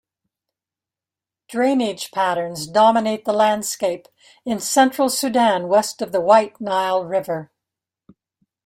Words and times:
Drainage 1.47 2.09
patterns 2.09 2.65
dominate 2.65 3.23
the 3.23 3.33
landscape 3.33 4.07
in 4.45 4.59
central 4.59 5.09
Sudan 5.09 5.67
west 5.67 6.01
of 6.01 6.11
the 6.11 6.19
White 6.19 6.59
Nile 6.59 7.05
River. 7.05 7.51